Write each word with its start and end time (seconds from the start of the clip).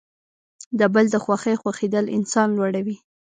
د 0.79 0.81
بل 0.93 1.05
د 1.11 1.15
خوښۍ 1.23 1.55
خوښیدل 1.61 2.05
انسان 2.17 2.47
لوړوي. 2.57 2.97